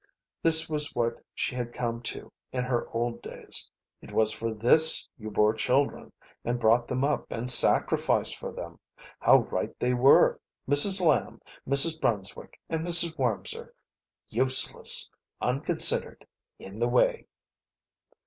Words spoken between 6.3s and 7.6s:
and brought them up and